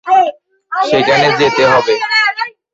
[0.71, 1.93] সেখানে যেতে হবে।